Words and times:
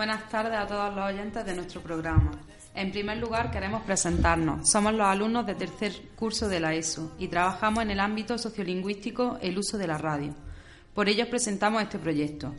Buenas 0.00 0.30
tardes 0.30 0.54
a 0.54 0.66
todos 0.66 0.94
los 0.94 1.04
oyentes 1.04 1.44
de 1.44 1.54
nuestro 1.54 1.82
programa. 1.82 2.30
En 2.74 2.90
primer 2.90 3.18
lugar, 3.18 3.50
queremos 3.50 3.82
presentarnos. 3.82 4.66
Somos 4.66 4.94
los 4.94 5.06
alumnos 5.06 5.44
de 5.44 5.54
tercer 5.54 5.92
curso 6.16 6.48
de 6.48 6.58
la 6.58 6.72
ESO 6.72 7.12
y 7.18 7.28
trabajamos 7.28 7.82
en 7.82 7.90
el 7.90 8.00
ámbito 8.00 8.38
sociolingüístico 8.38 9.36
el 9.42 9.58
uso 9.58 9.76
de 9.76 9.86
la 9.86 9.98
radio. 9.98 10.34
Por 10.94 11.10
ello 11.10 11.28
presentamos 11.28 11.82
este 11.82 11.98
proyecto. 11.98 12.54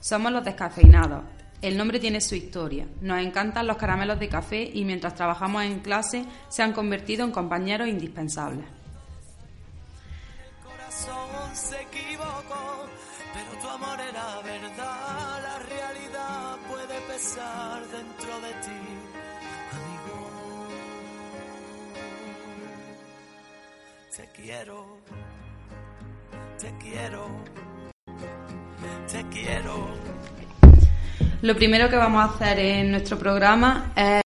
Somos 0.00 0.32
los 0.32 0.42
descafeinados. 0.42 1.22
El 1.60 1.76
nombre 1.76 2.00
tiene 2.00 2.22
su 2.22 2.34
historia. 2.34 2.86
Nos 3.02 3.20
encantan 3.20 3.66
los 3.66 3.76
caramelos 3.76 4.18
de 4.18 4.30
café 4.30 4.62
y 4.62 4.82
mientras 4.86 5.14
trabajamos 5.14 5.64
en 5.64 5.80
clase 5.80 6.24
se 6.48 6.62
han 6.62 6.72
convertido 6.72 7.26
en 7.26 7.30
compañeros 7.30 7.88
indispensables. 7.88 8.64
corazón 10.64 11.54
se 11.54 11.85
Te 24.16 24.24
quiero, 24.28 24.98
te 26.58 26.72
quiero, 26.78 27.28
te 29.12 29.28
quiero. 29.28 29.88
Lo 31.42 31.54
primero 31.54 31.90
que 31.90 31.96
vamos 31.96 32.22
a 32.22 32.34
hacer 32.34 32.58
en 32.58 32.92
nuestro 32.92 33.18
programa 33.18 33.92
es 33.94 34.22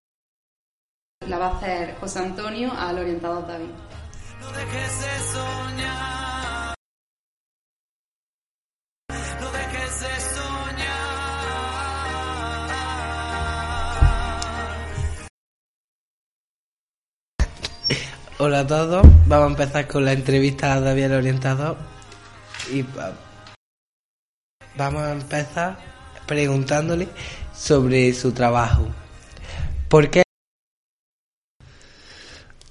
la 1.26 1.38
va 1.38 1.48
a 1.48 1.56
hacer 1.56 1.96
José 1.96 2.20
Antonio 2.20 2.72
al 2.72 3.00
orientador 3.00 3.44
David. 3.48 3.70
No 4.40 4.52
dejes 4.52 5.00
de 5.00 5.18
soñar. 5.32 6.74
No 9.40 9.50
dejes 9.50 10.00
de 10.02 10.20
soñar. 10.20 10.39
Hola 18.42 18.60
a 18.60 18.66
todos, 18.66 19.06
vamos 19.26 19.48
a 19.48 19.50
empezar 19.50 19.86
con 19.86 20.04
la 20.04 20.12
entrevista 20.12 20.72
a 20.72 20.80
David 20.80 21.14
Orientador 21.14 21.76
y 22.72 22.80
va- 22.82 23.12
vamos 24.76 25.02
a 25.02 25.12
empezar 25.12 25.76
preguntándole 26.26 27.08
sobre 27.54 28.12
su 28.14 28.32
trabajo. 28.32 28.88
¿Por 29.88 30.08
qué? 30.08 30.22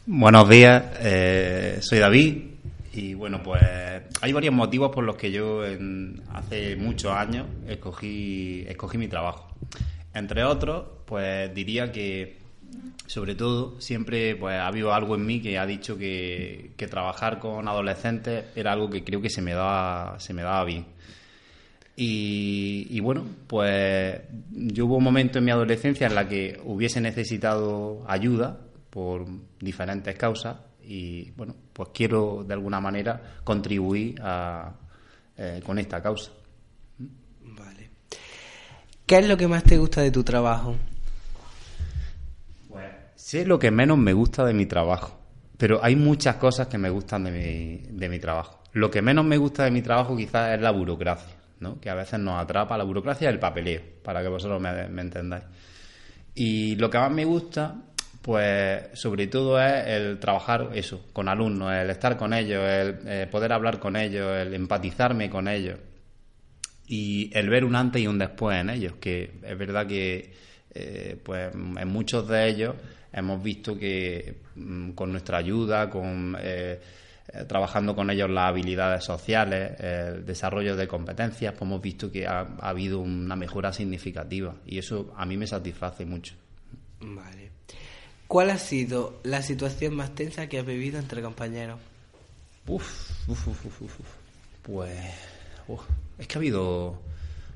Buenos 0.07 0.49
días, 0.49 0.83
eh, 1.01 1.77
soy 1.81 1.99
David 1.99 2.37
y 2.93 3.13
bueno, 3.13 3.43
pues 3.43 3.61
hay 4.21 4.33
varios 4.33 4.53
motivos 4.55 4.89
por 4.91 5.03
los 5.03 5.17
que 5.17 5.31
yo 5.31 5.61
hace 6.33 6.75
muchos 6.77 7.11
años 7.11 7.45
escogí, 7.67 8.65
escogí 8.67 8.97
mi 8.97 9.07
trabajo. 9.07 9.53
Entre 10.15 10.43
otros, 10.43 10.85
pues 11.05 11.53
diría 11.53 11.91
que 11.91 12.38
sobre 13.05 13.35
todo 13.35 13.79
siempre 13.81 14.35
pues 14.35 14.55
ha 14.55 14.67
habido 14.67 14.93
algo 14.93 15.15
en 15.15 15.25
mí 15.25 15.41
que 15.41 15.57
ha 15.57 15.65
dicho 15.65 15.97
que, 15.97 16.73
trabajar 16.89 17.39
con 17.39 17.67
adolescentes 17.67 18.45
era 18.55 18.73
algo 18.73 18.89
que 18.89 19.03
creo 19.03 19.21
que 19.21 19.29
se 19.29 19.41
me 19.41 19.53
daba, 19.53 20.19
se 20.19 20.33
me 20.33 20.43
daba 20.43 20.63
bien. 20.65 20.85
Y, 21.95 22.87
y 22.89 22.99
bueno, 23.01 23.25
pues 23.47 24.21
yo 24.51 24.85
hubo 24.85 24.97
un 24.97 25.03
momento 25.03 25.39
en 25.39 25.45
mi 25.45 25.51
adolescencia 25.51 26.07
en 26.07 26.15
la 26.15 26.27
que 26.27 26.59
hubiese 26.63 27.01
necesitado 27.01 28.05
ayuda 28.07 28.57
por 28.89 29.25
diferentes 29.59 30.15
causas 30.15 30.57
y 30.83 31.29
bueno, 31.31 31.55
pues 31.73 31.89
quiero 31.93 32.43
de 32.43 32.53
alguna 32.53 32.79
manera 32.79 33.39
contribuir 33.43 34.19
a, 34.21 34.73
eh, 35.37 35.61
con 35.63 35.77
esta 35.77 36.01
causa. 36.01 36.31
Vale. 36.97 37.89
¿Qué 39.05 39.17
es 39.17 39.27
lo 39.27 39.37
que 39.37 39.47
más 39.47 39.63
te 39.63 39.77
gusta 39.77 40.01
de 40.01 40.11
tu 40.11 40.23
trabajo? 40.23 40.75
Sé 43.29 43.45
lo 43.45 43.59
que 43.59 43.69
menos 43.69 43.99
me 43.99 44.11
gusta 44.11 44.43
de 44.43 44.55
mi 44.55 44.65
trabajo, 44.65 45.19
pero 45.55 45.83
hay 45.83 45.95
muchas 45.95 46.37
cosas 46.37 46.65
que 46.65 46.79
me 46.79 46.89
gustan 46.89 47.25
de 47.25 47.31
mi, 47.31 47.77
de 47.95 48.09
mi 48.09 48.17
trabajo. 48.17 48.63
Lo 48.73 48.89
que 48.89 49.03
menos 49.03 49.23
me 49.23 49.37
gusta 49.37 49.65
de 49.65 49.69
mi 49.69 49.83
trabajo 49.83 50.17
quizás 50.17 50.55
es 50.55 50.61
la 50.61 50.71
burocracia, 50.71 51.35
¿no? 51.59 51.79
que 51.79 51.91
a 51.91 51.93
veces 51.93 52.19
nos 52.19 52.41
atrapa 52.41 52.75
la 52.75 52.85
burocracia 52.85 53.29
y 53.29 53.31
el 53.31 53.37
papeleo, 53.37 53.83
para 54.03 54.23
que 54.23 54.29
vosotros 54.29 54.59
me, 54.59 54.89
me 54.89 55.03
entendáis. 55.03 55.43
Y 56.33 56.75
lo 56.77 56.89
que 56.89 56.97
más 56.97 57.11
me 57.11 57.23
gusta, 57.23 57.75
pues 58.23 58.85
sobre 58.93 59.27
todo 59.27 59.61
es 59.61 59.85
el 59.85 60.17
trabajar 60.17 60.71
eso, 60.73 61.05
con 61.13 61.29
alumnos, 61.29 61.71
el 61.71 61.91
estar 61.91 62.17
con 62.17 62.33
ellos, 62.33 62.63
el 62.67 62.97
eh, 63.05 63.27
poder 63.29 63.53
hablar 63.53 63.79
con 63.79 63.95
ellos, 63.95 64.37
el 64.37 64.55
empatizarme 64.55 65.29
con 65.29 65.47
ellos 65.47 65.77
y 66.87 67.29
el 67.37 67.47
ver 67.47 67.63
un 67.63 67.75
antes 67.75 68.01
y 68.01 68.07
un 68.07 68.17
después 68.17 68.59
en 68.59 68.71
ellos, 68.71 68.93
que 68.99 69.33
es 69.43 69.55
verdad 69.55 69.85
que 69.85 70.33
eh, 70.73 71.15
pues 71.23 71.53
en 71.53 71.87
muchos 71.89 72.27
de 72.27 72.49
ellos 72.49 72.73
hemos 73.11 73.41
visto 73.41 73.77
que 73.77 74.35
mm, 74.55 74.91
con 74.91 75.11
nuestra 75.11 75.37
ayuda, 75.37 75.89
con 75.89 76.35
eh, 76.39 76.79
eh, 77.33 77.45
trabajando 77.47 77.95
con 77.95 78.09
ellos 78.09 78.29
las 78.29 78.49
habilidades 78.49 79.03
sociales, 79.03 79.79
el 79.79 80.25
desarrollo 80.25 80.75
de 80.75 80.87
competencias, 80.87 81.53
pues 81.53 81.63
hemos 81.63 81.81
visto 81.81 82.11
que 82.11 82.27
ha, 82.27 82.39
ha 82.59 82.69
habido 82.69 82.99
una 82.99 83.35
mejora 83.35 83.71
significativa 83.71 84.55
y 84.65 84.77
eso 84.79 85.13
a 85.15 85.25
mí 85.25 85.37
me 85.37 85.47
satisface 85.47 86.05
mucho. 86.05 86.33
Vale. 87.01 87.49
¿Cuál 88.27 88.51
ha 88.51 88.57
sido 88.57 89.19
la 89.23 89.41
situación 89.41 89.95
más 89.95 90.13
tensa 90.13 90.47
que 90.47 90.59
has 90.59 90.65
vivido 90.65 90.99
entre 90.99 91.21
compañeros? 91.21 91.79
Uf, 92.67 93.27
uf, 93.27 93.47
uf, 93.47 93.65
uf, 93.65 93.81
uf, 93.81 93.99
uf. 93.99 94.07
Pues 94.61 94.99
uf, 95.67 95.81
es 96.19 96.27
que 96.27 96.35
ha 96.35 96.37
habido, 96.37 97.01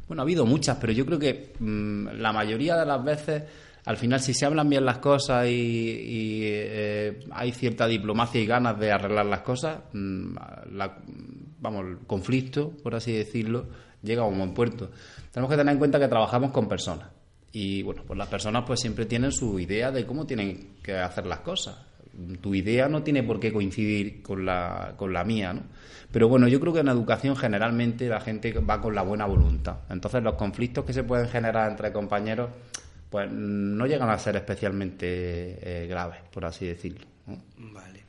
bueno, 0.08 0.22
ha 0.22 0.25
habido 0.25 0.46
muchas, 0.46 0.78
pero 0.78 0.91
yo 0.91 1.06
creo 1.06 1.20
que 1.20 1.53
mm, 1.59 2.08
la 2.20 2.34
mayoría 2.34 2.78
de 2.78 2.85
las 2.85 3.03
veces, 3.03 3.44
al 3.85 3.97
final, 3.97 4.19
si 4.19 4.33
se 4.33 4.45
hablan 4.45 4.69
bien 4.69 4.85
las 4.85 4.99
cosas 4.99 5.45
y, 5.47 6.41
eh, 6.44 7.19
hay 7.31 7.51
cierta 7.51 7.88
diplomacia 7.88 8.39
y 8.41 8.45
ganas 8.45 8.79
de 8.79 8.91
arreglar 8.91 9.25
las 9.25 9.41
cosas, 9.41 9.79
mm, 9.94 10.35
la- 10.73 10.97
vamos, 11.59 11.85
el 11.88 11.97
conflicto, 12.07 12.72
por 12.83 12.95
así 12.95 13.11
decirlo, 13.11 13.66
llega 14.01 14.22
a 14.23 14.25
un 14.25 14.38
buen 14.38 14.53
puerto. 14.53 14.89
Tenemos 15.31 15.49
que 15.49 15.57
tener 15.57 15.73
en 15.73 15.79
cuenta 15.79 15.99
que 15.99 16.07
trabajamos 16.07 16.51
con 16.51 16.67
personas. 16.67 17.07
Y 17.51 17.83
bueno, 17.83 18.03
pues 18.07 18.17
las 18.17 18.27
personas 18.27 18.63
pues 18.66 18.79
siempre 18.79 19.05
tienen 19.05 19.31
su 19.31 19.59
idea 19.59 19.91
de 19.91 20.05
cómo 20.05 20.25
tienen 20.25 20.75
que 20.81 20.93
hacer 20.97 21.25
las 21.27 21.39
cosas. 21.39 21.77
Tu 22.41 22.53
idea 22.55 22.88
no 22.88 23.01
tiene 23.03 23.23
por 23.23 23.39
qué 23.39 23.51
coincidir 23.51 24.22
con 24.22 24.45
la, 24.45 24.93
con 24.97 25.13
la 25.13 25.23
mía, 25.23 25.53
¿no? 25.53 25.61
Pero 26.11 26.27
bueno, 26.27 26.47
yo 26.47 26.59
creo 26.59 26.72
que 26.73 26.79
en 26.81 26.88
educación 26.89 27.35
generalmente 27.35 28.07
la 28.07 28.22
gente 28.22 28.53
va 28.59 28.79
con 28.81 28.93
la 28.93 29.01
buena 29.01 29.25
voluntad. 29.25 29.77
Entonces 29.89 30.22
los 30.22 30.35
conflictos 30.35 30.85
que 30.85 30.93
se 30.93 31.03
pueden 31.03 31.27
generar 31.27 31.72
entre 31.72 31.91
compañeros 31.91 32.49
pues 33.13 33.31
no 33.31 33.85
llegan 33.85 34.09
a 34.09 34.18
ser 34.18 34.35
especialmente 34.38 35.06
eh, 35.62 35.85
graves, 35.88 36.19
por 36.34 36.46
así 36.46 36.66
decirlo. 36.66 37.06
¿no? 37.28 37.38
Vale. 37.72 38.01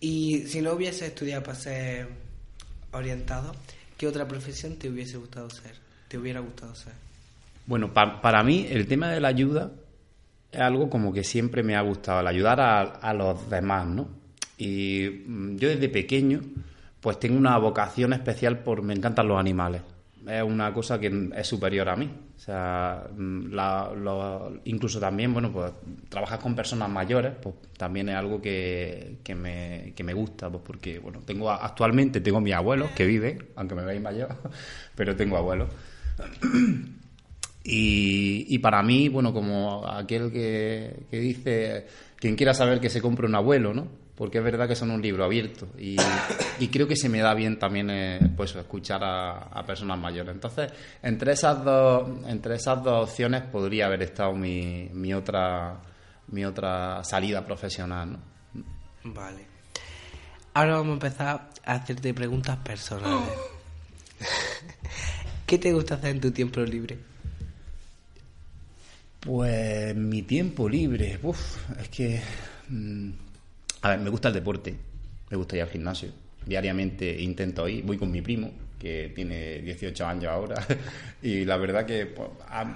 Y 0.00 0.40
si 0.46 0.60
no 0.60 0.72
hubiese 0.74 1.06
estudiado 1.06 1.42
para 1.44 1.54
ser 1.56 2.08
orientado, 2.92 3.54
¿qué 3.96 4.06
otra 4.06 4.28
profesión 4.28 4.76
te 4.76 4.90
hubiese 4.90 5.16
gustado 5.16 5.48
ser? 5.48 5.72
¿Te 6.08 6.18
hubiera 6.18 6.40
gustado 6.40 6.74
ser? 6.74 6.92
Bueno, 7.64 7.90
pa- 7.94 8.20
para 8.20 8.42
mí 8.42 8.66
el 8.68 8.86
tema 8.86 9.08
de 9.10 9.18
la 9.20 9.28
ayuda 9.28 9.70
es 10.52 10.60
algo 10.60 10.90
como 10.90 11.10
que 11.10 11.24
siempre 11.24 11.62
me 11.62 11.74
ha 11.74 11.80
gustado, 11.80 12.20
el 12.20 12.26
ayudar 12.26 12.60
a, 12.60 12.82
a 12.82 13.14
los 13.14 13.48
demás, 13.48 13.86
¿no? 13.86 14.10
Y 14.58 15.08
mm, 15.26 15.56
yo 15.56 15.70
desde 15.70 15.88
pequeño 15.88 16.42
pues 17.00 17.18
tengo 17.18 17.38
una 17.38 17.56
vocación 17.56 18.12
especial 18.12 18.58
por, 18.58 18.82
me 18.82 18.92
encantan 18.92 19.26
los 19.26 19.40
animales. 19.40 19.80
Es 20.28 20.42
una 20.42 20.72
cosa 20.74 20.98
que 21.00 21.30
es 21.36 21.46
superior 21.46 21.88
a 21.88 21.96
mí. 21.96 22.10
O 22.36 22.38
sea, 22.40 23.04
mm, 23.16 23.52
la- 23.52 23.90
lo- 23.96 24.60
incluso 24.64 25.00
también, 25.00 25.32
bueno, 25.32 25.50
pues 25.52 25.72
trabajar 26.08 26.38
con 26.38 26.54
personas 26.54 26.88
mayores, 26.90 27.32
pues 27.42 27.54
también 27.76 28.08
es 28.10 28.14
algo 28.16 28.40
que, 28.40 29.18
que 29.24 29.34
me, 29.34 29.92
que 29.96 30.04
me 30.04 30.12
gusta, 30.14 30.50
pues 30.50 30.62
porque, 30.64 30.98
bueno, 30.98 31.20
tengo 31.24 31.50
actualmente 31.50 32.20
tengo 32.20 32.40
mis 32.40 32.54
abuelos 32.54 32.90
que 32.92 33.06
viven, 33.06 33.44
aunque 33.56 33.74
me 33.74 33.84
veis 33.84 34.00
mayor, 34.00 34.28
pero 34.94 35.16
tengo 35.16 35.36
abuelos. 35.36 35.68
Y, 37.64 38.46
y 38.48 38.58
para 38.58 38.82
mí, 38.82 39.08
bueno, 39.08 39.32
como 39.32 39.86
aquel 39.86 40.30
que, 40.32 41.00
que 41.10 41.18
dice, 41.20 41.86
quien 42.16 42.34
quiera 42.36 42.54
saber 42.54 42.80
que 42.80 42.88
se 42.88 43.02
compre 43.02 43.26
un 43.26 43.34
abuelo, 43.34 43.74
¿no? 43.74 43.88
Porque 44.18 44.38
es 44.38 44.44
verdad 44.44 44.66
que 44.66 44.74
son 44.74 44.90
un 44.90 45.00
libro 45.00 45.24
abierto 45.24 45.68
y, 45.78 45.96
y 46.58 46.68
creo 46.68 46.88
que 46.88 46.96
se 46.96 47.08
me 47.08 47.20
da 47.20 47.34
bien 47.34 47.56
también 47.56 47.88
eh, 47.88 48.18
pues 48.36 48.52
escuchar 48.56 49.04
a, 49.04 49.44
a, 49.44 49.64
personas 49.64 49.96
mayores. 49.96 50.34
Entonces, 50.34 50.72
entre 51.00 51.34
esas 51.34 51.62
dos, 51.62 52.26
entre 52.26 52.56
esas 52.56 52.82
dos 52.82 53.08
opciones 53.08 53.42
podría 53.42 53.86
haber 53.86 54.02
estado 54.02 54.32
mi, 54.32 54.90
mi 54.92 55.14
otra 55.14 55.80
mi 56.26 56.44
otra 56.44 57.04
salida 57.04 57.46
profesional, 57.46 58.12
¿no? 58.12 58.18
Vale. 59.04 59.46
Ahora 60.52 60.78
vamos 60.78 60.90
a 60.90 60.94
empezar 60.94 61.50
a 61.64 61.72
hacerte 61.74 62.12
preguntas 62.12 62.56
personales. 62.58 63.30
¿Qué 65.46 65.58
te 65.58 65.72
gusta 65.72 65.94
hacer 65.94 66.10
en 66.10 66.20
tu 66.20 66.32
tiempo 66.32 66.58
libre? 66.62 66.98
Pues 69.20 69.94
mi 69.94 70.22
tiempo 70.22 70.68
libre, 70.68 71.20
Uf, 71.22 71.70
es 71.78 71.88
que... 71.88 72.20
Mmm, 72.68 73.27
a 73.82 73.90
ver, 73.90 74.00
me 74.00 74.10
gusta 74.10 74.28
el 74.28 74.34
deporte, 74.34 74.74
me 75.30 75.36
gusta 75.36 75.56
ir 75.56 75.62
al 75.62 75.68
gimnasio. 75.68 76.10
Diariamente 76.44 77.20
intento 77.20 77.68
ir, 77.68 77.84
voy 77.84 77.98
con 77.98 78.10
mi 78.10 78.22
primo, 78.22 78.50
que 78.78 79.12
tiene 79.14 79.58
18 79.58 80.06
años 80.06 80.32
ahora, 80.32 80.56
y 81.22 81.44
la 81.44 81.56
verdad 81.56 81.84
que 81.84 82.06
pues, 82.06 82.28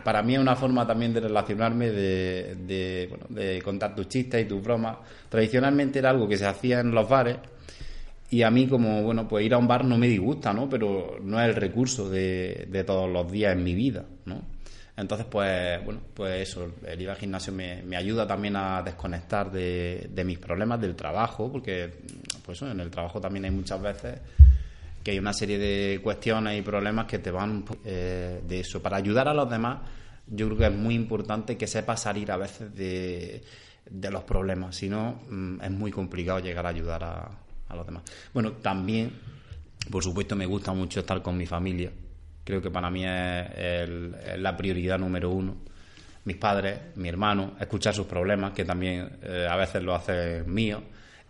para 0.04 0.22
mí 0.22 0.34
es 0.34 0.40
una 0.40 0.56
forma 0.56 0.86
también 0.86 1.14
de 1.14 1.20
relacionarme, 1.20 1.90
de, 1.90 3.06
bueno, 3.08 3.26
de 3.28 3.62
contar 3.62 3.94
tus 3.94 4.08
chistes 4.08 4.44
y 4.44 4.48
tus 4.48 4.62
bromas. 4.62 4.98
Tradicionalmente 5.28 6.00
era 6.00 6.10
algo 6.10 6.28
que 6.28 6.36
se 6.36 6.46
hacía 6.46 6.80
en 6.80 6.90
los 6.90 7.08
bares, 7.08 7.36
y 8.30 8.42
a 8.42 8.50
mí 8.50 8.66
como, 8.66 9.02
bueno, 9.02 9.28
pues 9.28 9.44
ir 9.44 9.52
a 9.54 9.58
un 9.58 9.68
bar 9.68 9.84
no 9.84 9.98
me 9.98 10.08
disgusta, 10.08 10.52
¿no? 10.54 10.68
Pero 10.68 11.18
no 11.22 11.40
es 11.40 11.48
el 11.48 11.54
recurso 11.54 12.08
de, 12.08 12.66
de 12.70 12.82
todos 12.82 13.10
los 13.10 13.30
días 13.30 13.52
en 13.52 13.62
mi 13.62 13.74
vida, 13.74 14.06
¿no? 14.24 14.51
Entonces, 14.96 15.26
pues, 15.30 15.82
bueno, 15.84 16.00
pues 16.12 16.48
eso, 16.48 16.70
el 16.86 17.00
ir 17.00 17.08
al 17.08 17.16
gimnasio 17.16 17.52
me, 17.52 17.82
me 17.82 17.96
ayuda 17.96 18.26
también 18.26 18.56
a 18.56 18.82
desconectar 18.82 19.50
de, 19.50 20.08
de, 20.10 20.24
mis 20.24 20.38
problemas 20.38 20.80
del 20.80 20.94
trabajo, 20.94 21.50
porque, 21.50 21.90
pues 22.44 22.60
en 22.62 22.78
el 22.78 22.90
trabajo 22.90 23.20
también 23.20 23.46
hay 23.46 23.50
muchas 23.50 23.80
veces 23.80 24.18
que 25.02 25.12
hay 25.12 25.18
una 25.18 25.32
serie 25.32 25.58
de 25.58 26.00
cuestiones 26.02 26.58
y 26.58 26.62
problemas 26.62 27.06
que 27.06 27.18
te 27.18 27.30
van 27.30 27.64
eh, 27.84 28.42
de 28.46 28.60
eso. 28.60 28.82
Para 28.82 28.98
ayudar 28.98 29.28
a 29.28 29.34
los 29.34 29.48
demás, 29.50 29.78
yo 30.26 30.46
creo 30.46 30.58
que 30.58 30.66
es 30.66 30.72
muy 30.72 30.94
importante 30.94 31.56
que 31.56 31.66
sepas 31.66 32.02
salir 32.02 32.30
a 32.30 32.36
veces 32.36 32.74
de, 32.74 33.42
de 33.88 34.10
los 34.10 34.24
problemas, 34.24 34.76
si 34.76 34.90
no, 34.90 35.22
mm, 35.28 35.62
es 35.62 35.70
muy 35.70 35.90
complicado 35.90 36.38
llegar 36.38 36.66
a 36.66 36.68
ayudar 36.68 37.02
a, 37.02 37.30
a 37.68 37.76
los 37.76 37.86
demás. 37.86 38.02
Bueno, 38.34 38.52
también, 38.52 39.10
por 39.90 40.04
supuesto, 40.04 40.36
me 40.36 40.44
gusta 40.44 40.72
mucho 40.74 41.00
estar 41.00 41.22
con 41.22 41.36
mi 41.36 41.46
familia 41.46 41.90
creo 42.44 42.60
que 42.60 42.70
para 42.70 42.90
mí 42.90 43.04
es, 43.04 43.46
el, 43.56 44.14
es, 44.26 44.38
la 44.38 44.56
prioridad 44.56 44.98
número 44.98 45.30
uno. 45.30 45.56
Mis 46.24 46.36
padres, 46.36 46.78
mi 46.96 47.08
hermano, 47.08 47.54
escuchar 47.60 47.94
sus 47.94 48.06
problemas, 48.06 48.52
que 48.52 48.64
también 48.64 49.18
eh, 49.22 49.46
a 49.48 49.56
veces 49.56 49.82
lo 49.82 49.94
hace 49.94 50.42
mío, 50.44 50.82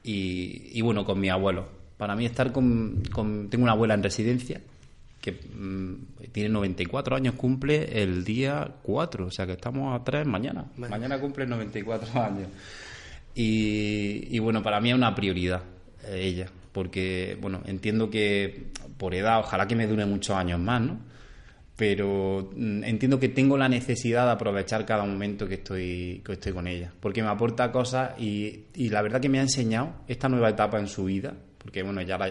y, 0.03 0.71
y, 0.79 0.81
bueno, 0.83 1.05
con 1.05 1.19
mi 1.19 1.31
abuelo. 1.31 1.67
Para 1.97 2.17
mí 2.17 2.27
estar 2.27 2.53
con, 2.53 3.03
con 3.13 3.49
Tengo 3.49 3.63
una 3.63 3.73
abuela 3.73 3.95
en 3.95 4.03
residencia 4.03 4.61
que 5.21 5.33
mmm, 5.33 5.95
tiene 6.33 6.49
94 6.49 7.15
años, 7.15 7.37
cumple 7.37 8.03
el 8.03 8.25
día 8.25 8.69
4, 8.83 9.27
o 9.27 9.31
sea 9.31 9.47
que 9.47 9.53
estamos 9.53 9.99
a 9.99 10.03
3 10.03 10.27
mañana. 10.27 10.65
Mañana 10.77 11.21
cumple 11.21 11.47
94 11.47 12.21
años. 12.21 12.49
Y, 13.35 14.37
y 14.37 14.39
bueno, 14.41 14.63
para 14.63 14.81
mí 14.81 14.91
es 14.91 14.97
una 14.97 15.15
prioridad 15.15 15.63
eh, 16.05 16.21
ella 16.27 16.49
porque, 16.73 17.37
bueno, 17.41 17.63
entiendo 17.67 18.11
que 18.11 18.67
por 18.97 19.15
edad, 19.15 19.41
ojalá 19.41 19.67
que 19.67 19.77
me 19.77 19.87
dure 19.87 20.07
muchos 20.07 20.37
años 20.37 20.59
más, 20.59 20.81
¿no? 20.81 21.01
Pero 21.77 22.51
mm, 22.55 22.85
entiendo 22.85 23.19
que 23.19 23.29
tengo 23.29 23.57
la 23.57 23.69
necesidad 23.69 24.27
de 24.27 24.33
aprovechar 24.33 24.85
cada 24.87 25.05
momento 25.05 25.49
que 25.49 25.55
estoy, 25.55 26.23
que 26.25 26.33
estoy 26.33 26.53
con 26.53 26.67
ella, 26.67 26.93
porque 27.01 27.23
me 27.23 27.29
aporta 27.29 27.73
cosas 27.73 28.19
y, 28.19 28.65
y 28.75 28.89
la 28.89 29.03
verdad 29.03 29.21
que 29.21 29.29
me 29.29 29.39
ha 29.39 29.43
enseñado 29.43 29.95
esta 30.09 30.29
nueva 30.29 30.51
etapa 30.51 30.79
en 30.79 30.89
su 30.89 31.05
vida, 31.05 31.35
porque, 31.59 31.83
bueno, 31.83 32.03
ya 32.03 32.19
la, 32.19 32.31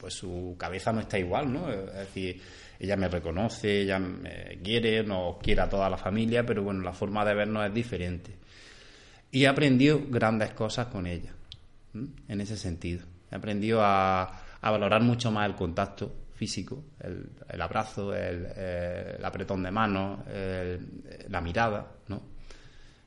pues 0.00 0.14
su 0.14 0.56
cabeza 0.58 0.92
no 0.92 1.00
está 1.00 1.18
igual, 1.18 1.52
¿no? 1.52 1.70
Es 1.70 1.94
decir, 1.94 2.40
ella 2.78 2.96
me 2.96 3.08
reconoce, 3.08 3.82
ella 3.82 3.98
me 3.98 4.58
quiere, 4.62 5.04
nos 5.04 5.38
quiere 5.38 5.62
a 5.62 5.68
toda 5.68 5.88
la 5.88 5.96
familia, 5.96 6.44
pero 6.44 6.62
bueno, 6.62 6.82
la 6.82 6.92
forma 6.92 7.24
de 7.24 7.34
vernos 7.34 7.66
es 7.66 7.72
diferente. 7.72 8.32
Y 9.30 9.44
he 9.44 9.48
aprendido 9.48 10.02
grandes 10.08 10.50
cosas 10.52 10.88
con 10.88 11.06
ella, 11.06 11.32
en 12.28 12.40
ese 12.40 12.56
sentido. 12.56 13.13
He 13.34 13.36
aprendido 13.36 13.82
a, 13.82 14.22
a, 14.60 14.70
valorar 14.70 15.02
mucho 15.02 15.32
más 15.32 15.48
el 15.50 15.56
contacto 15.56 16.14
físico, 16.36 16.84
el, 17.00 17.30
el 17.48 17.60
abrazo, 17.60 18.14
el, 18.14 18.46
el, 18.46 19.24
apretón 19.24 19.64
de 19.64 19.72
manos, 19.72 20.20
la 21.28 21.40
mirada, 21.40 21.84
¿no? 22.06 22.22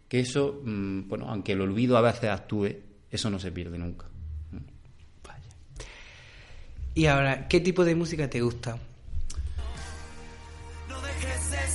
Que 0.10 0.20
eso, 0.20 0.60
mmm, 0.66 1.08
bueno, 1.08 1.30
aunque 1.30 1.54
el 1.54 1.62
olvido 1.62 1.96
a 1.96 2.02
veces 2.02 2.30
actúe, 2.30 2.76
eso 3.10 3.30
no 3.30 3.40
se 3.40 3.54
pierde 3.54 3.78
nunca. 3.78 4.08
Vaya. 5.26 5.50
Y 6.94 7.06
ahora, 7.06 7.48
¿qué 7.48 7.62
tipo 7.62 7.86
de 7.86 7.96
música 7.96 8.30
te 8.30 8.42
gusta? 8.42 8.78
No 10.90 11.02
dejes 11.04 11.52
de 11.52 11.68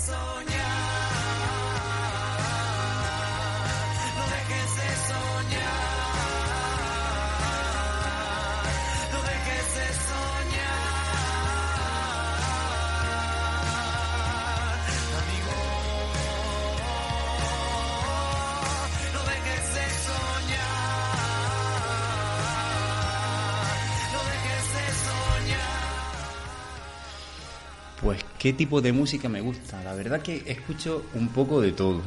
¿qué 28.43 28.53
tipo 28.53 28.81
de 28.81 28.93
música 28.93 29.29
me 29.29 29.41
gusta? 29.41 29.81
La 29.85 29.95
verdad 29.95 30.21
que 30.21 30.43
escucho 30.47 31.07
un 31.15 31.29
poco 31.29 31.61
de 31.61 31.71
todo. 31.71 32.03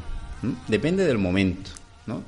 Depende 0.68 1.06
del 1.06 1.18
momento, 1.18 1.72
¿no? 2.08 2.24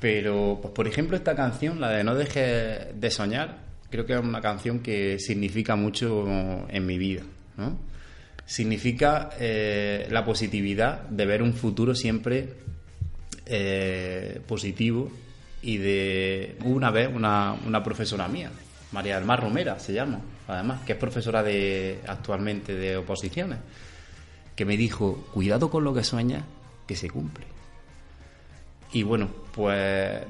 Pero, 0.00 0.58
pues, 0.60 0.74
por 0.74 0.88
ejemplo, 0.88 1.16
esta 1.16 1.36
canción, 1.36 1.80
la 1.80 1.90
de 1.90 2.02
No 2.02 2.16
dejes 2.16 3.00
de 3.00 3.10
soñar, 3.12 3.58
creo 3.88 4.04
que 4.04 4.14
es 4.14 4.20
una 4.20 4.40
canción 4.40 4.80
que 4.80 5.20
significa 5.20 5.76
mucho 5.76 6.26
en 6.68 6.86
mi 6.86 6.98
vida, 6.98 7.22
¿no? 7.56 7.78
Significa 8.44 9.30
eh, 9.38 10.08
la 10.10 10.24
positividad 10.24 11.02
de 11.02 11.24
ver 11.24 11.40
un 11.40 11.54
futuro 11.54 11.94
siempre 11.94 12.54
eh, 13.46 14.40
positivo 14.48 15.12
y 15.62 15.76
de 15.76 16.56
una 16.64 16.90
vez 16.90 17.08
una, 17.14 17.54
una 17.64 17.80
profesora 17.84 18.26
mía, 18.26 18.50
María 18.90 19.14
del 19.16 19.24
Mar 19.24 19.40
Romera 19.40 19.78
se 19.78 19.92
llama, 19.92 20.20
además, 20.48 20.80
que 20.84 20.92
es 20.92 20.98
profesora 20.98 21.42
de 21.42 22.00
actualmente 22.06 22.74
de 22.74 22.96
oposiciones, 22.96 23.58
que 24.56 24.64
me 24.64 24.76
dijo, 24.76 25.28
cuidado 25.32 25.70
con 25.70 25.84
lo 25.84 25.94
que 25.94 26.02
sueñas, 26.02 26.44
que 26.86 26.96
se 26.96 27.10
cumple. 27.10 27.46
Y 28.92 29.02
bueno, 29.02 29.28
pues 29.54 30.22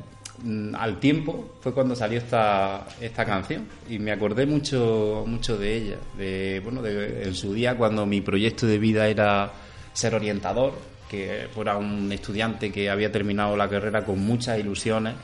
mm, 0.42 0.74
al 0.74 0.98
tiempo 0.98 1.56
fue 1.60 1.72
cuando 1.72 1.94
salió 1.94 2.18
esta, 2.18 2.86
esta 3.00 3.24
canción 3.24 3.66
y 3.88 3.98
me 3.98 4.12
acordé 4.12 4.44
mucho, 4.44 5.24
mucho 5.26 5.56
de 5.56 5.76
ella, 5.76 5.96
de, 6.16 6.60
bueno, 6.62 6.82
de, 6.82 7.22
en 7.22 7.34
su 7.34 7.54
día 7.54 7.76
cuando 7.76 8.04
mi 8.04 8.20
proyecto 8.20 8.66
de 8.66 8.78
vida 8.78 9.06
era 9.06 9.52
ser 9.92 10.14
orientador, 10.14 10.74
que 11.08 11.48
fuera 11.54 11.76
un 11.76 12.10
estudiante 12.12 12.70
que 12.70 12.90
había 12.90 13.10
terminado 13.10 13.56
la 13.56 13.68
carrera 13.68 14.04
con 14.04 14.18
muchas 14.18 14.58
ilusiones 14.58 15.14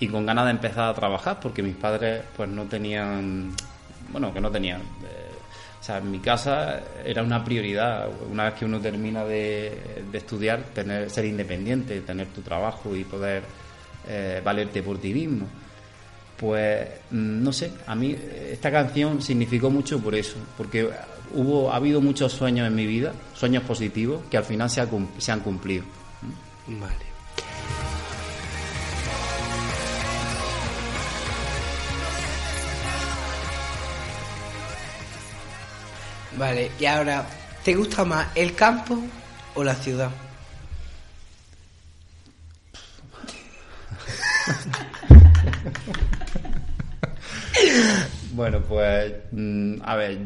y 0.00 0.08
con 0.08 0.26
ganas 0.26 0.46
de 0.46 0.50
empezar 0.52 0.88
a 0.88 0.94
trabajar 0.94 1.38
porque 1.40 1.62
mis 1.62 1.76
padres 1.76 2.22
pues 2.36 2.48
no 2.48 2.64
tenían 2.64 3.52
bueno 4.08 4.32
que 4.32 4.40
no 4.40 4.50
tenían 4.50 4.80
eh, 4.80 5.28
o 5.80 5.82
sea 5.82 5.98
en 5.98 6.10
mi 6.10 6.18
casa 6.18 6.80
era 7.04 7.22
una 7.22 7.44
prioridad. 7.44 8.08
Una 8.30 8.46
vez 8.46 8.54
que 8.54 8.64
uno 8.64 8.80
termina 8.80 9.24
de, 9.24 10.04
estudiar 10.12 10.62
tener 10.74 11.10
ser 11.10 11.24
independiente 11.24 12.00
tener 12.00 12.28
tu 12.28 12.42
trabajo 12.42 12.96
y 12.96 13.04
poder 13.04 13.42
eh, 14.08 14.40
valerte 14.44 14.82
por 14.82 14.98
ti 14.98 15.14
mismo. 15.14 15.46
Pues 16.36 16.88
no 17.10 17.52
sé 17.52 17.72
a 17.86 17.94
mí 17.94 18.16
esta 18.50 18.70
canción 18.70 19.20
significó 19.22 19.70
mucho 19.70 20.00
por 20.00 20.14
eso 20.14 20.36
porque 20.56 20.88
hubo 21.34 21.72
ha 21.72 21.76
habido 21.76 22.00
muchos 22.00 22.32
sueños 22.32 22.66
en 22.66 22.74
mi 22.74 22.86
vida 22.86 23.12
sueños 23.34 23.64
positivos 23.64 24.22
que 24.30 24.36
al 24.36 24.44
final 24.44 24.70
se, 24.70 24.80
ha, 24.80 24.88
se 25.18 25.32
han 25.32 25.40
cumplido 25.40 25.84
vale 26.68 27.07
Vale, 36.36 36.70
y 36.78 36.84
ahora, 36.86 37.26
¿te 37.64 37.74
gusta 37.74 38.04
más 38.04 38.28
el 38.36 38.54
campo 38.54 38.98
o 39.54 39.64
la 39.64 39.74
ciudad? 39.74 40.08
bueno, 48.32 48.60
pues, 48.62 49.12
mm, 49.32 49.76
a 49.82 49.96
ver, 49.96 50.18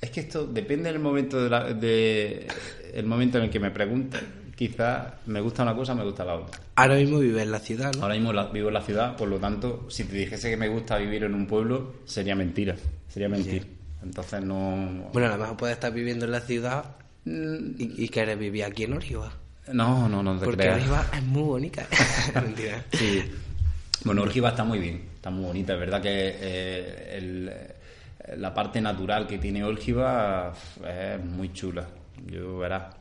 es 0.00 0.10
que 0.10 0.20
esto 0.20 0.46
depende 0.46 0.90
del 0.92 1.00
momento 1.00 1.42
de, 1.42 1.50
la, 1.50 1.64
de 1.72 2.46
el 2.94 3.06
momento 3.06 3.38
en 3.38 3.44
el 3.44 3.50
que 3.50 3.60
me 3.60 3.70
pregunten. 3.70 4.20
quizás 4.56 5.06
me 5.26 5.40
gusta 5.40 5.62
una 5.62 5.74
cosa, 5.74 5.94
me 5.94 6.04
gusta 6.04 6.24
la 6.24 6.34
otra. 6.34 6.58
Ahora 6.76 6.94
mismo 6.96 7.18
vive 7.18 7.42
en 7.42 7.50
la 7.52 7.58
ciudad, 7.58 7.92
¿no? 7.94 8.02
Ahora 8.02 8.14
mismo 8.14 8.32
la- 8.32 8.46
vivo 8.46 8.68
en 8.68 8.74
la 8.74 8.82
ciudad, 8.82 9.16
por 9.16 9.28
lo 9.28 9.38
tanto, 9.38 9.86
si 9.90 10.04
te 10.04 10.16
dijese 10.16 10.50
que 10.50 10.56
me 10.56 10.68
gusta 10.68 10.96
vivir 10.98 11.24
en 11.24 11.34
un 11.34 11.46
pueblo, 11.46 11.94
sería 12.06 12.34
mentira. 12.34 12.76
Sería 13.08 13.28
mentir. 13.28 13.75
Entonces 14.06 14.42
no. 14.42 15.10
Bueno, 15.12 15.28
a 15.28 15.32
lo 15.32 15.38
mejor 15.38 15.56
puedes 15.56 15.74
estar 15.76 15.92
viviendo 15.92 16.24
en 16.24 16.30
la 16.32 16.40
ciudad 16.40 16.84
Mm, 17.28 17.74
y, 17.76 18.04
y 18.04 18.08
querer 18.08 18.38
vivir 18.38 18.62
aquí 18.64 18.84
en 18.84 18.92
Orgiva. 18.92 19.32
No, 19.72 20.08
no, 20.08 20.22
no 20.22 20.38
te 20.38 20.44
Porque 20.44 20.62
creas. 20.62 21.12
Es 21.12 21.22
muy 21.24 21.42
bonita. 21.42 21.84
Mentira. 22.34 22.84
Sí. 22.92 23.24
Bueno, 24.04 24.22
Orgiva 24.22 24.50
está 24.50 24.62
muy 24.62 24.78
bien, 24.78 25.02
está 25.16 25.30
muy 25.30 25.44
bonita. 25.44 25.72
Es 25.74 25.80
verdad 25.80 26.00
que 26.00 26.08
eh, 26.12 27.16
el- 27.18 27.48
eh, 27.52 28.36
la 28.36 28.54
parte 28.54 28.80
natural 28.80 29.26
que 29.26 29.38
tiene 29.38 29.64
Orgiva 29.64 30.54
es 30.86 31.24
muy 31.24 31.52
chula, 31.52 31.84
yo 32.26 32.58
verás. 32.58 32.94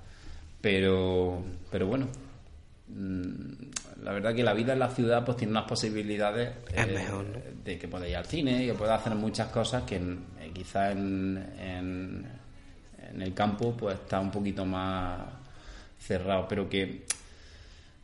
Pero, 0.59 1.43
pero 1.69 1.85
bueno, 1.85 2.07
mm, 2.87 3.43
la 4.03 4.11
verdad 4.11 4.33
que 4.35 4.43
la 4.43 4.53
vida 4.53 4.73
en 4.73 4.79
la 4.79 4.89
ciudad 4.89 5.23
pues 5.25 5.37
tiene 5.37 5.51
unas 5.51 5.65
posibilidades 5.65 6.49
eh, 6.71 6.75
Es 6.75 6.87
mejor, 6.91 7.25
¿no? 7.25 7.39
de 7.63 7.77
que 7.79 7.87
puedas 7.87 8.09
ir 8.09 8.15
al 8.17 8.25
cine 8.25 8.63
y 8.63 8.67
que 8.67 8.73
puedas 8.73 8.99
hacer 9.01 9.15
muchas 9.15 9.47
cosas 9.49 9.83
que 9.83 9.95
eh, 9.95 10.51
quizás 10.53 10.91
en, 10.91 11.37
en, 11.59 12.27
en 13.11 13.21
el 13.21 13.33
campo 13.33 13.75
pues 13.75 13.95
está 13.95 14.19
un 14.19 14.31
poquito 14.31 14.65
más 14.65 15.19
cerrado, 15.99 16.45
pero 16.47 16.67
que 16.69 17.05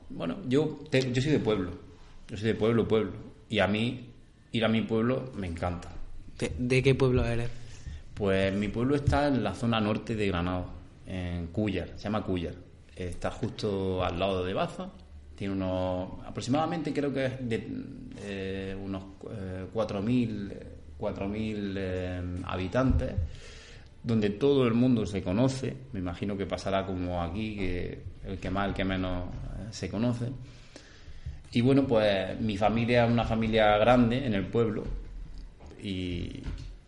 bueno, 0.10 0.38
yo, 0.48 0.80
te- 0.90 1.12
yo 1.12 1.22
soy 1.22 1.32
de 1.32 1.40
pueblo. 1.40 1.72
Yo 2.28 2.38
soy 2.38 2.48
de 2.48 2.56
pueblo, 2.56 2.88
pueblo. 2.88 3.12
Y 3.50 3.60
a 3.60 3.68
mí, 3.68 4.10
ir 4.52 4.66
a 4.66 4.68
mi 4.68 4.82
pueblo 4.82 5.32
me 5.36 5.48
encanta. 5.48 5.90
¿De, 6.38 6.52
de 6.58 6.84
qué 6.84 6.96
pueblo 6.96 7.26
eres? 7.26 7.50
Pues 8.14 8.54
mi 8.54 8.68
pueblo 8.68 8.96
está 8.96 9.28
en 9.28 9.44
la 9.44 9.54
zona 9.54 9.80
norte 9.80 10.16
de 10.16 10.28
Granada, 10.28 10.66
en 11.08 11.48
Cúllar, 11.48 11.90
se 11.96 12.04
llama 12.04 12.24
Cúllar. 12.24 12.54
Está 12.96 13.32
justo 13.32 14.04
al 14.04 14.20
lado 14.20 14.44
de 14.46 14.54
Baza. 14.54 14.90
Tiene 15.36 15.54
unos, 15.54 16.26
aproximadamente 16.26 16.94
creo 16.94 17.14
que 17.14 17.26
es 17.26 17.50
de 17.50 17.68
eh, 18.24 18.78
unos 18.80 19.04
eh, 19.32 19.66
4.000 19.74 20.72
4.000 21.02 21.74
eh, 21.78 22.22
habitantes, 22.46 23.12
donde 24.04 24.30
todo 24.30 24.68
el 24.68 24.74
mundo 24.74 25.06
se 25.06 25.24
conoce. 25.24 25.76
Me 25.92 26.00
imagino 26.00 26.38
que 26.38 26.46
pasará 26.46 26.86
como 26.86 27.22
aquí, 27.22 27.56
que 27.56 28.04
el 28.26 28.38
que 28.38 28.50
más, 28.50 28.70
el 28.70 28.74
que 28.74 28.86
menos 28.86 29.26
eh, 29.26 29.68
se 29.72 29.90
conoce. 29.90 30.30
Y 31.52 31.62
bueno, 31.62 31.86
pues 31.86 32.40
mi 32.40 32.56
familia 32.56 33.06
es 33.06 33.12
una 33.12 33.26
familia 33.26 33.78
grande 33.78 34.26
en 34.26 34.36
el 34.36 34.46
pueblo 34.46 34.84
y, 35.84 36.42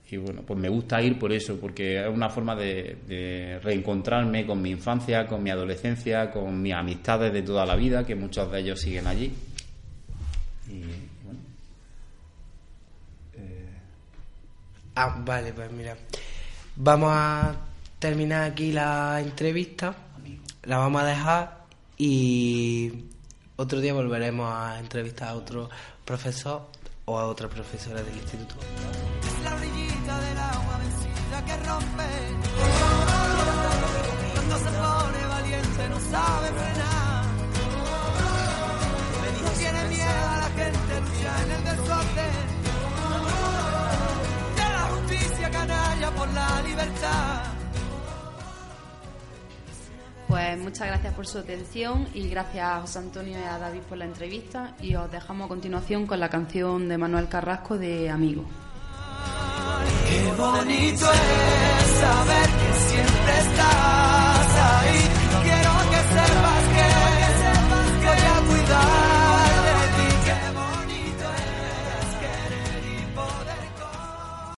y 0.10 0.18
bueno, 0.18 0.42
pues 0.46 0.60
me 0.60 0.70
gusta 0.70 1.02
ir 1.02 1.18
por 1.18 1.32
eso, 1.32 1.60
porque 1.60 2.02
es 2.02 2.08
una 2.08 2.30
forma 2.30 2.56
de, 2.56 2.98
de 3.08 3.60
reencontrarme 3.64 4.46
con 4.46 4.62
mi 4.62 4.70
infancia, 4.70 5.26
con 5.26 5.42
mi 5.42 5.50
adolescencia, 5.50 6.30
con 6.30 6.62
mis 6.62 6.74
amistades 6.74 7.34
de 7.34 7.42
toda 7.42 7.66
la 7.66 7.76
vida, 7.76 8.06
que 8.06 8.16
muchos 8.16 8.52
de 8.52 8.60
ellos 8.60 8.80
siguen 8.80 9.08
allí. 9.08 9.34
Y 10.70 10.82
bueno, 11.24 11.40
Ah, 14.96 15.16
vale, 15.26 15.52
pues 15.54 15.72
mira. 15.72 15.98
Vamos 16.76 17.10
a 17.12 17.56
terminar 17.98 18.52
aquí 18.52 18.72
la 18.72 19.20
entrevista. 19.20 19.96
La 20.64 20.78
vamos 20.78 21.02
a 21.02 21.06
dejar 21.06 21.64
y 21.98 23.06
otro 23.56 23.80
día 23.82 23.94
volveremos 23.94 24.54
a 24.54 24.80
entrevistar 24.80 25.30
a 25.30 25.36
otro 25.36 25.70
profesor 26.06 26.68
o 27.06 27.20
a 27.20 27.28
otra 27.28 27.48
profesora 27.50 28.02
del 28.02 28.16
instituto. 28.16 28.56
La 29.44 29.56
orillita 29.56 30.20
del 30.22 30.38
agua 30.38 30.78
vencida 30.78 31.46
que 31.46 31.58
rompe. 31.58 32.10
Cuando 34.34 34.58
se 34.58 34.72
pone 34.72 35.28
valiente 35.28 35.90
no 35.90 36.00
sabe 36.00 36.48
frenar. 36.50 37.26
No 39.44 39.50
tiene 39.52 39.86
miedo 39.86 40.30
a 40.30 40.38
la 40.38 40.50
gente, 40.50 41.02
lucha 41.02 41.44
en 41.44 41.52
el 41.52 41.64
desorden. 41.64 42.34
De 44.56 44.74
la 44.74 44.84
justicia 44.94 45.52
canalla 45.52 46.12
por 46.12 46.34
la 46.34 46.62
libertad. 46.62 47.53
Pues 50.34 50.58
muchas 50.58 50.88
gracias 50.88 51.14
por 51.14 51.28
su 51.28 51.38
atención 51.38 52.08
y 52.16 52.28
gracias 52.28 52.66
a 52.66 52.82
José 52.82 52.98
Antonio 52.98 53.40
y 53.40 53.44
a 53.44 53.60
David 53.60 53.82
por 53.82 54.00
la 54.00 54.06
entrevista 54.06 54.74
y 54.82 54.96
os 54.96 55.12
dejamos 55.12 55.46
a 55.46 55.48
continuación 55.48 56.08
con 56.08 56.20
la 56.20 56.28
canción 56.28 56.90
de 56.90 56.98
Manuel 56.98 57.28
Carrasco 57.28 57.78
de 57.78 58.10
Amigo. 58.10 58.44